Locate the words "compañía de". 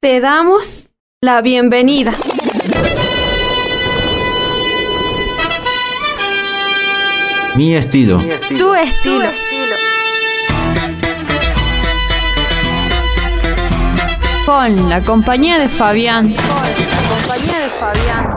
15.00-15.68, 17.08-17.68